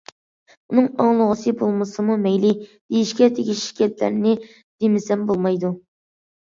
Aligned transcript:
ئۇنىڭ 0.71 0.87
ئاڭلىغۇسى 1.03 1.53
بولمىسىمۇ 1.59 2.17
مەيلى، 2.25 2.55
دېيىشكە 2.65 3.31
تېگىشلىك 3.39 3.85
گەپلەرنى 3.87 4.37
دېمىسەم 4.53 5.33
بولمايدۇ. 5.33 5.77